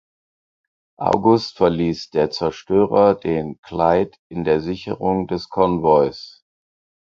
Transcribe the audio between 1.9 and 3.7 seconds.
der Zerstörer den